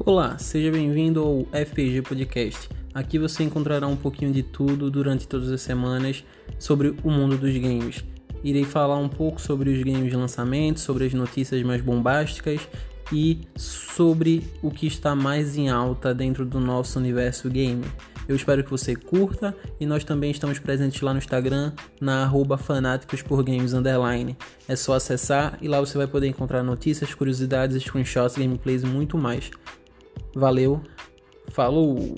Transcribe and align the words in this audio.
Olá, 0.00 0.36
seja 0.38 0.70
bem-vindo 0.72 1.22
ao 1.22 1.46
FPG 1.52 2.02
Podcast. 2.02 2.68
Aqui 2.92 3.18
você 3.18 3.44
encontrará 3.44 3.86
um 3.86 3.96
pouquinho 3.96 4.32
de 4.32 4.42
tudo 4.42 4.90
durante 4.90 5.26
todas 5.26 5.50
as 5.50 5.62
semanas 5.62 6.24
sobre 6.58 6.96
o 7.02 7.10
mundo 7.10 7.38
dos 7.38 7.56
games. 7.56 8.04
Irei 8.42 8.64
falar 8.64 8.98
um 8.98 9.08
pouco 9.08 9.40
sobre 9.40 9.70
os 9.70 9.82
games 9.82 10.10
de 10.10 10.16
lançamento, 10.16 10.80
sobre 10.80 11.06
as 11.06 11.14
notícias 11.14 11.62
mais 11.62 11.80
bombásticas 11.80 12.60
e 13.12 13.42
sobre 13.56 14.42
o 14.60 14.70
que 14.70 14.86
está 14.86 15.14
mais 15.14 15.56
em 15.56 15.70
alta 15.70 16.12
dentro 16.12 16.44
do 16.44 16.58
nosso 16.58 16.98
universo 16.98 17.48
gamer. 17.48 17.88
Eu 18.28 18.34
espero 18.34 18.64
que 18.64 18.70
você 18.70 18.96
curta 18.96 19.56
e 19.78 19.86
nós 19.86 20.02
também 20.02 20.30
estamos 20.30 20.58
presentes 20.58 21.00
lá 21.02 21.12
no 21.12 21.18
Instagram, 21.18 21.72
na 22.00 22.24
arroba. 22.24 22.58
É 24.68 24.76
só 24.76 24.94
acessar 24.94 25.56
e 25.62 25.68
lá 25.68 25.78
você 25.78 25.96
vai 25.96 26.06
poder 26.06 26.26
encontrar 26.26 26.62
notícias, 26.62 27.14
curiosidades, 27.14 27.82
screenshots, 27.82 28.36
gameplays 28.36 28.82
e 28.82 28.86
muito 28.86 29.16
mais. 29.16 29.50
Valeu, 30.34 30.82
falou! 31.48 32.16